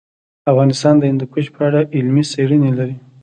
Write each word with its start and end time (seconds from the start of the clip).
افغانستان 0.51 0.95
د 0.97 1.03
هندوکش 1.11 1.45
په 1.55 1.61
اړه 1.67 1.79
علمي 1.95 2.23
څېړنې 2.31 2.71
لري. 2.79 2.95